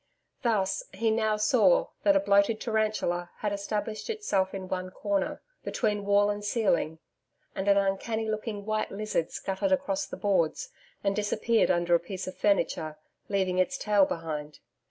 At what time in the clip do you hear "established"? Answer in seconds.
3.53-4.09